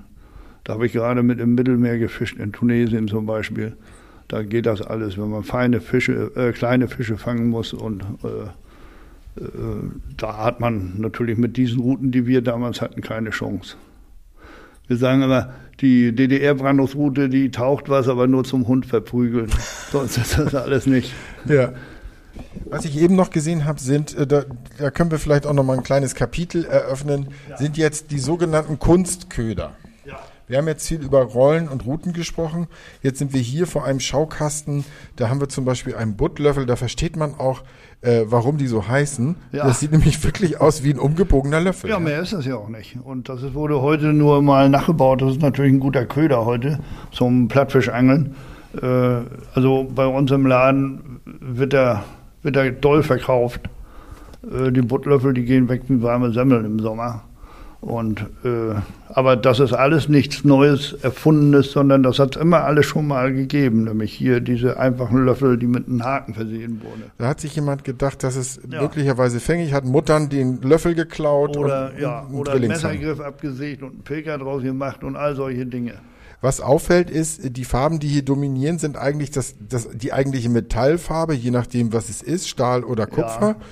[0.64, 3.76] Da habe ich gerade mit im Mittelmeer gefischt, in Tunesien zum Beispiel.
[4.28, 7.74] Da geht das alles, wenn man feine Fische, äh, kleine Fische fangen muss.
[7.74, 9.46] Und äh, äh,
[10.16, 13.76] da hat man natürlich mit diesen Routen, die wir damals hatten, keine Chance.
[14.88, 19.50] Wir sagen immer, die DDR-Brandungsroute, die taucht was, aber nur zum Hund verprügeln.
[19.92, 21.12] Sonst ist das alles nicht.
[21.46, 21.74] Ja.
[22.66, 24.44] Was ich eben noch gesehen habe, sind, äh, da,
[24.78, 27.58] da können wir vielleicht auch noch mal ein kleines Kapitel eröffnen, ja.
[27.58, 29.74] sind jetzt die sogenannten Kunstköder.
[30.54, 32.68] Wir haben jetzt viel über Rollen und Routen gesprochen.
[33.02, 34.86] Jetzt sind wir hier vor einem Schaukasten.
[35.16, 36.68] Da haben wir zum Beispiel einen Buttlöffel.
[36.68, 37.64] Da versteht man auch,
[38.02, 39.36] äh, warum die so heißen.
[39.52, 39.66] Ja.
[39.66, 41.90] Das sieht nämlich wirklich aus wie ein umgebogener Löffel.
[41.90, 43.00] Ja, mehr ist das ja auch nicht.
[43.04, 45.24] Und das ist, wurde heute nur mal nachgebaut.
[45.24, 48.36] Das ist natürlich ein guter Köder heute zum Plattfischangeln.
[48.80, 49.22] Äh,
[49.56, 52.04] also bei uns im Laden wird der,
[52.44, 53.72] wird der doll verkauft.
[54.44, 57.24] Äh, die Buttlöffel, die gehen weg wie warme Semmeln im Sommer.
[57.84, 58.76] Und, äh,
[59.10, 63.34] aber das ist alles nichts Neues, Erfundenes, sondern das hat es immer alles schon mal
[63.34, 63.84] gegeben.
[63.84, 67.12] Nämlich hier diese einfachen Löffel, die mit einem Haken versehen wurden.
[67.18, 68.82] Da hat sich jemand gedacht, dass es ja.
[68.82, 69.84] möglicherweise fängig hat.
[69.84, 74.38] Muttern den Löffel geklaut oder, und, ja, und oder einen Messergriff abgesägt und einen Pilger
[74.38, 75.96] draus gemacht und all solche Dinge.
[76.40, 81.34] Was auffällt ist, die Farben, die hier dominieren, sind eigentlich das, das, die eigentliche Metallfarbe,
[81.34, 83.58] je nachdem, was es ist, Stahl oder Kupfer.
[83.60, 83.66] Ja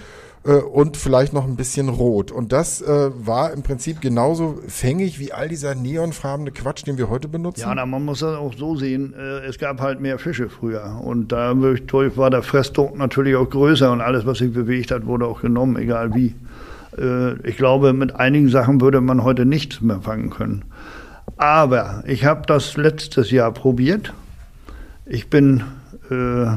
[0.43, 2.31] äh, und vielleicht noch ein bisschen rot.
[2.31, 7.09] Und das äh, war im Prinzip genauso fängig wie all dieser neonfarbene Quatsch, den wir
[7.09, 7.61] heute benutzen.
[7.61, 9.13] Ja, na, man muss das auch so sehen.
[9.13, 10.99] Äh, es gab halt mehr Fische früher.
[11.03, 15.27] Und da war der Fressdruck natürlich auch größer und alles, was sich bewegt hat, wurde
[15.27, 16.35] auch genommen, egal wie.
[16.97, 20.65] Äh, ich glaube, mit einigen Sachen würde man heute nichts mehr fangen können.
[21.37, 24.13] Aber ich habe das letztes Jahr probiert.
[25.05, 25.63] Ich bin
[26.09, 26.55] äh,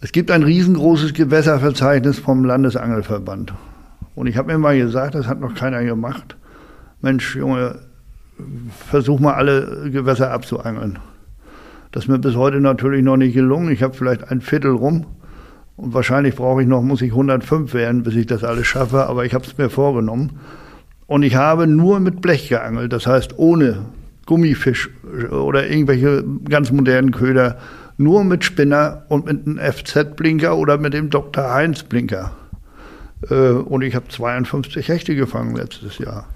[0.00, 3.52] es gibt ein riesengroßes Gewässerverzeichnis vom Landesangelverband.
[4.14, 6.36] Und ich habe mir mal gesagt, das hat noch keiner gemacht.
[7.00, 7.80] Mensch, Junge,
[8.88, 10.98] versuch mal alle Gewässer abzuangeln.
[11.90, 13.70] Das ist mir bis heute natürlich noch nicht gelungen.
[13.70, 15.06] Ich habe vielleicht ein Viertel rum.
[15.76, 19.06] Und wahrscheinlich brauche ich noch, muss ich 105 werden, bis ich das alles schaffe.
[19.06, 20.38] Aber ich habe es mir vorgenommen.
[21.06, 22.92] Und ich habe nur mit Blech geangelt.
[22.92, 23.86] Das heißt, ohne
[24.26, 24.90] Gummifisch
[25.30, 27.58] oder irgendwelche ganz modernen Köder
[27.98, 31.52] nur mit Spinner und mit einem FZ-Blinker oder mit dem Dr.
[31.52, 32.30] Heinz-Blinker.
[33.28, 36.26] Äh, und ich habe 52 Hechte gefangen letztes Jahr.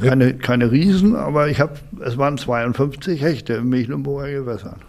[0.00, 0.32] Keine, ja.
[0.32, 4.80] keine Riesen, aber ich habe, es waren 52 Hechte im Mecklenburger Gewässern.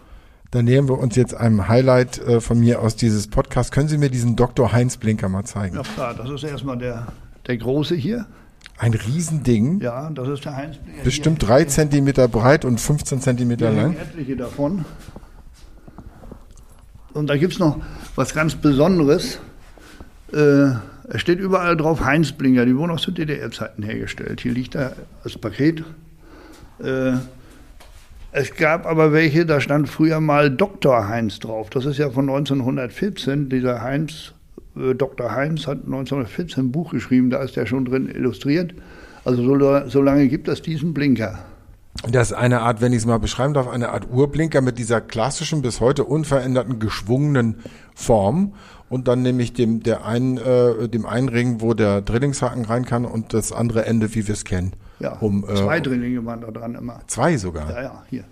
[0.49, 3.71] Dann nähern wir uns jetzt einem Highlight äh, von mir aus dieses Podcasts.
[3.71, 4.71] Können Sie mir diesen Dr.
[4.71, 5.75] Heinz Blinker mal zeigen?
[5.75, 7.07] Ja klar, das ist erstmal der,
[7.45, 8.25] der große hier.
[8.77, 9.79] Ein Riesending.
[9.81, 11.03] Ja, das ist der Heinz Blinker.
[11.03, 13.95] Bestimmt drei Zentimeter breit und 15 Zentimeter lang.
[13.95, 14.85] etliche davon.
[17.15, 17.81] Und da gibt es noch
[18.15, 19.39] was ganz Besonderes.
[20.33, 20.71] Äh,
[21.07, 24.41] es steht überall drauf Heinz Blinger, die wurden auch zu DDR-Zeiten hergestellt.
[24.41, 25.85] Hier liegt er als Paket.
[26.83, 27.13] Äh,
[28.33, 31.07] es gab aber welche, da stand früher mal Dr.
[31.07, 31.69] Heinz drauf.
[31.69, 33.47] Das ist ja von 1914.
[33.47, 34.33] Dieser Heinz,
[34.75, 35.31] äh, Dr.
[35.31, 38.73] Heinz hat 1914 ein Buch geschrieben, da ist der schon drin illustriert.
[39.23, 41.39] Also so, so lange gibt es diesen Blinker.
[42.03, 45.01] Das ist eine Art, wenn ich es mal beschreiben darf, eine Art Urblinker mit dieser
[45.01, 47.63] klassischen, bis heute unveränderten, geschwungenen
[47.95, 48.53] Form.
[48.87, 53.05] Und dann nämlich dem, der einen, äh, dem einen Ring, wo der Drillingshaken rein kann
[53.05, 54.73] und das andere Ende, wie wir es kennen.
[54.99, 56.99] Ja, um, äh, zwei Drillinge waren da dran immer.
[57.07, 57.69] Zwei sogar?
[57.71, 58.23] Ja, ja, hier.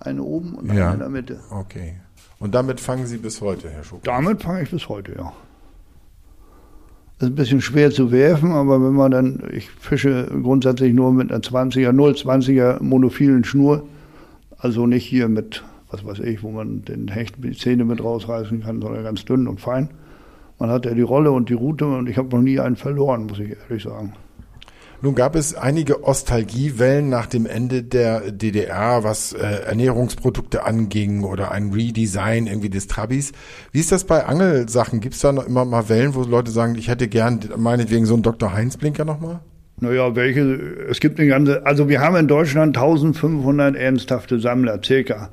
[0.00, 0.92] Eine oben und eine ja.
[0.92, 1.40] in der Mitte.
[1.50, 2.00] Okay.
[2.40, 4.02] Und damit fangen Sie bis heute, Herr Schuck?
[4.02, 5.32] Damit fange ich bis heute, ja.
[7.22, 11.12] Das ist ein bisschen schwer zu werfen, aber wenn man dann, ich fische grundsätzlich nur
[11.12, 13.86] mit einer 20er, 0,20er monophilen Schnur,
[14.58, 18.64] also nicht hier mit, was weiß ich, wo man den Hecht die Zähne mit rausreißen
[18.64, 19.90] kann, sondern ganz dünn und fein.
[20.58, 23.26] Man hat ja die Rolle und die Route und ich habe noch nie einen verloren,
[23.26, 24.14] muss ich ehrlich sagen.
[25.04, 31.50] Nun gab es einige Ostalgiewellen nach dem Ende der DDR, was äh, Ernährungsprodukte anging oder
[31.50, 33.32] ein Redesign irgendwie des Trabis.
[33.72, 35.00] Wie ist das bei Angelsachen?
[35.00, 38.14] Gibt es da noch immer mal Wellen, wo Leute sagen, ich hätte gern meinetwegen so
[38.14, 38.52] einen Dr.
[38.52, 39.40] Heinz Blinker nochmal?
[39.80, 40.42] Naja, welche,
[40.88, 45.30] es gibt eine ganze, also wir haben in Deutschland 1500 ernsthafte Sammler, circa.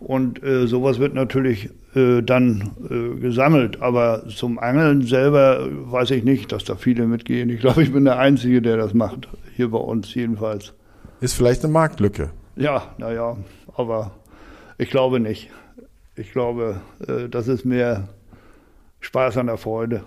[0.00, 3.82] Und äh, sowas wird natürlich äh, dann äh, gesammelt.
[3.82, 7.50] Aber zum Angeln selber weiß ich nicht, dass da viele mitgehen.
[7.50, 9.28] Ich glaube, ich bin der Einzige, der das macht.
[9.56, 10.74] Hier bei uns jedenfalls.
[11.20, 12.30] Ist vielleicht eine Marktlücke.
[12.54, 13.36] Ja, naja,
[13.76, 14.12] aber
[14.78, 15.50] ich glaube nicht.
[16.14, 18.08] Ich glaube, äh, das ist mehr
[19.00, 20.02] Spaß an der Freude.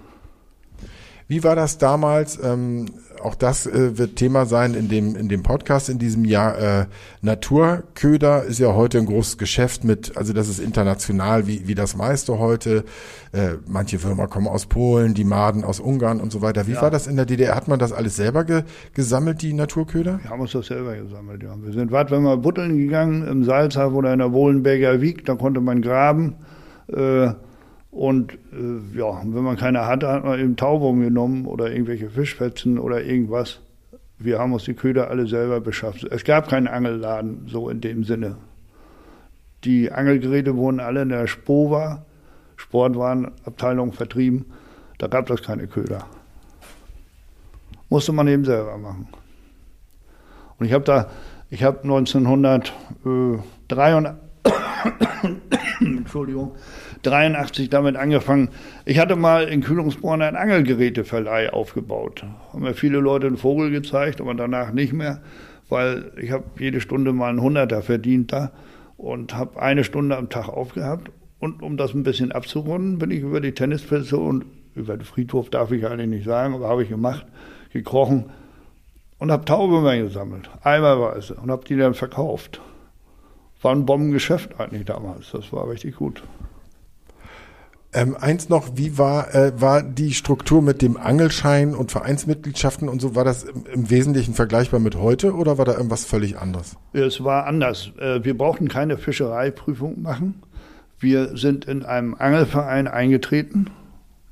[1.31, 2.37] Wie war das damals?
[2.43, 2.87] Ähm,
[3.23, 6.57] auch das äh, wird Thema sein in dem, in dem Podcast in diesem Jahr.
[6.57, 6.85] Äh,
[7.21, 11.95] Naturköder ist ja heute ein großes Geschäft mit, also das ist international wie, wie das
[11.95, 12.83] meiste heute.
[13.31, 16.67] Äh, manche Würmer kommen aus Polen, die Maden aus Ungarn und so weiter.
[16.67, 16.81] Wie ja.
[16.81, 17.55] war das in der DDR?
[17.55, 18.63] Hat man das alles selber ge
[18.93, 20.19] gesammelt, die Naturköder?
[20.21, 21.55] Wir haben uns das selber gesammelt, ja.
[21.63, 25.35] Wir sind weit, wenn wir butteln gegangen im Salzhafen oder in der Wohlenberger Wieg, da
[25.35, 26.35] konnte man graben.
[26.89, 27.29] Äh,
[27.91, 32.79] und äh, ja, wenn man keine hatte, hat man eben Taubung genommen oder irgendwelche Fischfetzen
[32.79, 33.59] oder irgendwas.
[34.17, 36.05] Wir haben uns die Köder alle selber beschafft.
[36.05, 38.37] Es gab keinen Angelladen, so in dem Sinne.
[39.65, 42.05] Die Angelgeräte wurden alle in der Spova,
[42.55, 44.45] Sportwarenabteilung vertrieben.
[44.97, 46.05] Da gab es keine Köder.
[47.89, 49.09] Musste man eben selber machen.
[50.57, 51.09] Und ich habe da,
[51.49, 52.73] ich habe 1983,
[55.81, 56.53] Entschuldigung,
[57.03, 58.49] 83 damit angefangen.
[58.85, 62.23] Ich hatte mal in Kühlungsborn einen Angelgeräteverleih aufgebaut.
[62.51, 65.21] Haben mir viele Leute einen Vogel gezeigt, aber danach nicht mehr,
[65.69, 68.51] weil ich habe jede Stunde mal einen Hunderter verdient da
[68.97, 71.11] und habe eine Stunde am Tag aufgehabt.
[71.39, 75.49] Und um das ein bisschen abzurunden, bin ich über die Tennisplätze und über den Friedhof
[75.49, 77.25] darf ich eigentlich nicht sagen, aber habe ich gemacht,
[77.73, 78.25] gekrochen
[79.17, 82.61] und habe Taube mehr gesammelt, eimerweise, und habe die dann verkauft.
[83.61, 86.23] War ein Bombengeschäft eigentlich damals, das war richtig gut.
[87.93, 93.01] Ähm, eins noch, wie war, äh, war die Struktur mit dem Angelschein und Vereinsmitgliedschaften und
[93.01, 96.77] so, war das im, im, Wesentlichen vergleichbar mit heute oder war da irgendwas völlig anderes?
[96.93, 97.91] Es war anders.
[97.99, 100.41] Äh, wir brauchten keine Fischereiprüfung machen.
[100.99, 103.69] Wir sind in einem Angelverein eingetreten,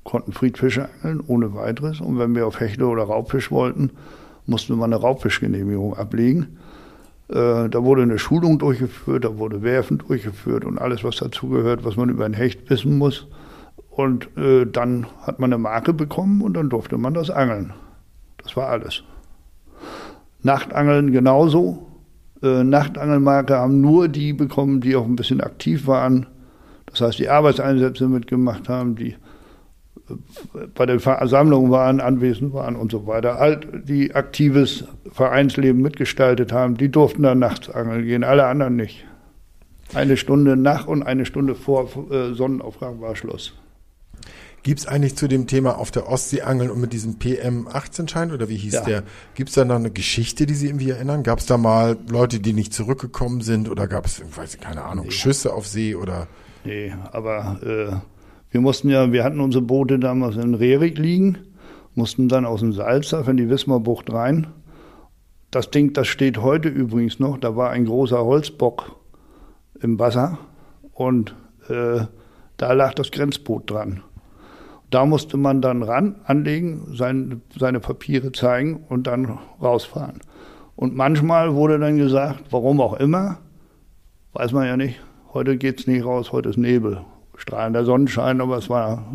[0.05, 1.99] konnten Friedfische angeln ohne weiteres.
[1.99, 3.91] Und wenn wir auf Hechte oder Raubfisch wollten,
[4.45, 6.59] mussten wir eine Raubfischgenehmigung ablegen.
[7.27, 11.97] Äh, da wurde eine Schulung durchgeführt, da wurde Werfen durchgeführt und alles, was dazugehört, was
[11.97, 13.27] man über ein Hecht wissen muss.
[13.99, 17.73] Und äh, dann hat man eine Marke bekommen und dann durfte man das angeln.
[18.41, 19.03] Das war alles.
[20.41, 21.85] Nachtangeln genauso.
[22.41, 26.27] Äh, Nachtangelmarke haben nur die bekommen, die auch ein bisschen aktiv waren.
[26.85, 29.17] Das heißt, die Arbeitseinsätze mitgemacht haben, die
[30.07, 33.37] äh, bei der Versammlung waren, anwesend waren und so weiter.
[33.37, 39.05] Halt, die aktives Vereinsleben mitgestaltet haben, die durften dann nachts angeln gehen, alle anderen nicht.
[39.93, 43.55] Eine Stunde nach und eine Stunde vor äh, Sonnenaufgang war Schluss.
[44.63, 48.49] Gibt es eigentlich zu dem Thema auf der Ostsee angeln und mit diesem PM18-Schein oder
[48.49, 48.81] wie hieß ja.
[48.81, 51.23] der, gibt es da noch eine Geschichte, die Sie irgendwie erinnern?
[51.23, 54.83] Gab es da mal Leute, die nicht zurückgekommen sind oder gab es, weiß ich, keine
[54.83, 55.11] Ahnung, nee.
[55.11, 56.27] Schüsse auf See oder?
[56.65, 57.95] Nee, aber äh,
[58.51, 61.37] wir mussten ja, wir hatten unsere Boote damals in Rerik liegen,
[61.95, 64.47] mussten dann aus dem Salzach in die Wismarbucht rein.
[65.51, 68.97] Das Ding, das steht heute übrigens noch, da war ein großer Holzbock
[69.81, 70.37] im Wasser
[70.93, 71.35] und
[71.69, 72.01] äh,
[72.57, 74.03] da lag das Grenzboot dran.
[74.89, 80.21] Da musste man dann ran, anlegen, sein, seine Papiere zeigen und dann rausfahren.
[80.75, 83.37] Und manchmal wurde dann gesagt, warum auch immer,
[84.33, 84.99] weiß man ja nicht,
[85.33, 87.01] heute geht's nicht raus, heute ist Nebel,
[87.35, 89.05] strahlender Sonnenschein, aber es war,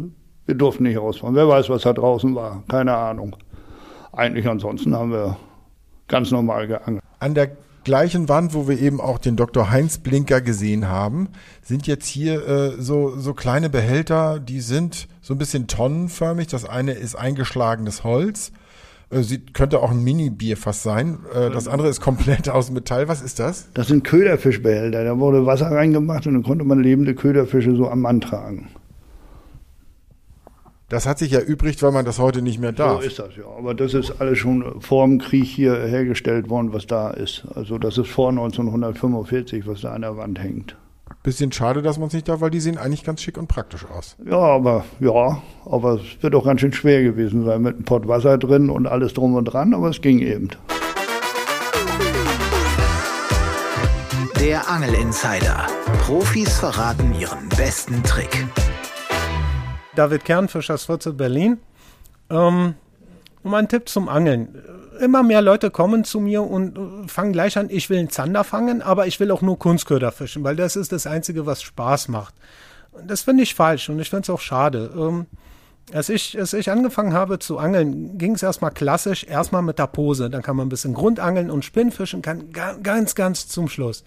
[0.46, 1.34] wir durften nicht rausfahren.
[1.34, 3.34] Wer weiß, was da draußen war, keine Ahnung.
[4.12, 5.36] Eigentlich ansonsten haben wir
[6.06, 7.02] ganz normal geangelt.
[7.18, 9.70] An der gleichen Wand, wo wir eben auch den Dr.
[9.70, 11.28] Heinz Blinker gesehen haben,
[11.62, 16.48] sind jetzt hier äh, so, so kleine Behälter, die sind so ein bisschen tonnenförmig.
[16.48, 18.52] Das eine ist eingeschlagenes Holz.
[19.10, 21.18] Äh, sieht, könnte auch ein Mini-Bierfass sein.
[21.34, 23.08] Äh, das andere ist komplett aus Metall.
[23.08, 23.68] Was ist das?
[23.74, 25.04] Das sind Köderfischbehälter.
[25.04, 28.68] Da wurde Wasser reingemacht und dann konnte man lebende Köderfische so am Mann tragen.
[30.94, 33.02] Das hat sich ja übrig, weil man das heute nicht mehr darf.
[33.02, 33.46] So ist das, ja.
[33.58, 37.44] Aber das ist alles schon vor dem Krieg hier hergestellt worden, was da ist.
[37.52, 40.76] Also das ist vor 1945, was da an der Wand hängt.
[41.24, 43.84] Bisschen schade, dass man es nicht darf, weil die sehen eigentlich ganz schick und praktisch
[43.86, 44.14] aus.
[44.24, 48.06] Ja, aber ja, aber es wird auch ganz schön schwer gewesen sein mit einem Pott
[48.06, 50.50] Wasser drin und alles drum und dran, aber es ging eben.
[54.38, 55.66] Der Angel Insider.
[56.02, 58.46] Profis verraten ihren besten Trick.
[59.96, 61.58] David Kernfischer aus Fürze Berlin.
[62.30, 62.74] Ähm,
[63.42, 64.62] mein Tipp zum Angeln.
[65.00, 68.44] Immer mehr Leute kommen zu mir und äh, fangen gleich an, ich will einen Zander
[68.44, 72.08] fangen, aber ich will auch nur Kunstköder fischen, weil das ist das Einzige, was Spaß
[72.08, 72.34] macht.
[73.06, 74.90] Das finde ich falsch und ich finde es auch schade.
[74.96, 75.26] Ähm,
[75.92, 79.86] als ich, als ich angefangen habe zu angeln, ging es erstmal klassisch, erstmal mit der
[79.86, 80.30] Pose.
[80.30, 84.04] Dann kann man ein bisschen Grundangeln und Spinnfischen, kann ganz, ganz zum Schluss.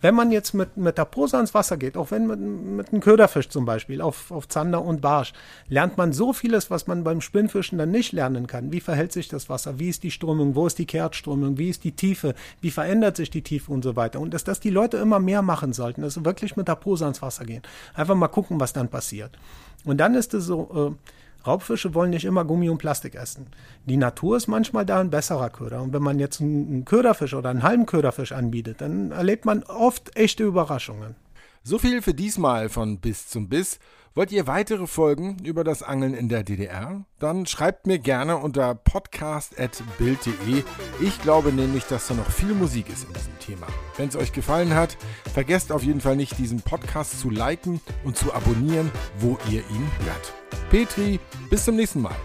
[0.00, 3.00] Wenn man jetzt mit, mit der Pose ans Wasser geht, auch wenn mit, mit einem
[3.00, 5.32] Köderfisch zum Beispiel auf, auf Zander und Barsch,
[5.68, 8.72] lernt man so vieles, was man beim Spinnfischen dann nicht lernen kann.
[8.72, 9.78] Wie verhält sich das Wasser?
[9.78, 10.54] Wie ist die Strömung?
[10.54, 11.58] Wo ist die Kehrtströmung?
[11.58, 12.34] Wie ist die Tiefe?
[12.60, 14.20] Wie verändert sich die Tiefe und so weiter?
[14.20, 17.20] Und dass das die Leute immer mehr machen sollten, also wirklich mit der Pose ans
[17.20, 17.62] Wasser gehen.
[17.94, 19.38] Einfach mal gucken, was dann passiert.
[19.84, 23.46] Und dann ist es so, äh, Raubfische wollen nicht immer Gummi und Plastik essen.
[23.86, 25.82] Die Natur ist manchmal da ein besserer Köder.
[25.82, 30.16] Und wenn man jetzt einen Köderfisch oder einen halben Köderfisch anbietet, dann erlebt man oft
[30.16, 31.14] echte Überraschungen.
[31.62, 33.78] So viel für diesmal von Bis zum Biss.
[34.16, 37.04] Wollt ihr weitere Folgen über das Angeln in der DDR?
[37.20, 40.64] Dann schreibt mir gerne unter podcast.bild.de.
[41.00, 43.68] Ich glaube nämlich, dass da noch viel Musik ist in diesem Thema.
[43.96, 44.96] Wenn es euch gefallen hat,
[45.32, 49.90] vergesst auf jeden Fall nicht, diesen Podcast zu liken und zu abonnieren, wo ihr ihn
[50.04, 50.34] hört.
[50.70, 52.16] Petri, bis zum nächsten Mal.